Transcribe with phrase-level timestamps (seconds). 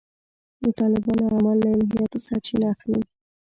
[0.63, 3.01] د طالبانو اعمال له الهیاتو سرچینه اخلي.